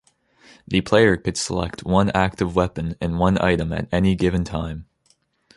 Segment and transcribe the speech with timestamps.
[0.67, 4.87] The player could select one active weapon and one item at any given time.